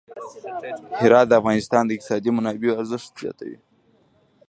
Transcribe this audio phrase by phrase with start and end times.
[1.01, 3.57] هرات د افغانستان د اقتصادي منابعو ارزښت زیاتوي.